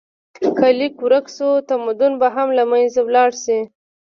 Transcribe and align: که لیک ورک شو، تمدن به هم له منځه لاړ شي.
که 0.57 0.67
لیک 0.77 0.95
ورک 1.05 1.25
شو، 1.35 1.49
تمدن 1.69 2.13
به 2.21 2.27
هم 2.35 2.49
له 2.57 2.63
منځه 2.71 3.01
لاړ 3.15 3.29
شي. 3.43 3.59